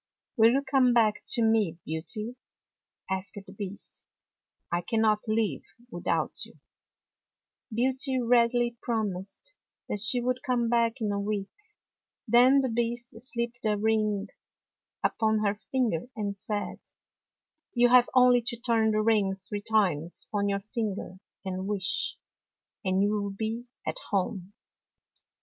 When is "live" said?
5.27-5.61